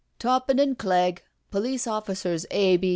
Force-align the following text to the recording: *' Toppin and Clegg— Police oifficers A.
*' 0.13 0.17
Toppin 0.17 0.57
and 0.57 0.79
Clegg— 0.79 1.21
Police 1.51 1.85
oifficers 1.85 2.47
A. 2.49 2.79